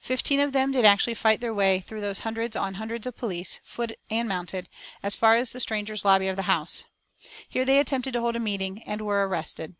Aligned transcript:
Fifteen 0.00 0.40
of 0.40 0.52
them 0.52 0.72
did 0.72 0.86
actually 0.86 1.12
fight 1.12 1.42
their 1.42 1.52
way 1.52 1.80
through 1.80 2.00
those 2.00 2.20
hundreds 2.20 2.56
on 2.56 2.76
hundreds 2.80 3.06
of 3.06 3.14
police, 3.18 3.60
foot 3.62 3.92
and 4.08 4.26
mounted, 4.26 4.70
as 5.02 5.14
far 5.14 5.36
as 5.36 5.50
the 5.52 5.60
Strangers' 5.60 6.02
Lobby 6.02 6.28
of 6.28 6.36
the 6.36 6.44
House. 6.48 6.84
Here 7.46 7.66
they 7.66 7.78
attempted 7.78 8.14
to 8.14 8.20
hold 8.22 8.36
a 8.36 8.40
meeting, 8.40 8.82
and 8.84 9.02
were 9.02 9.28
arrested. 9.28 9.76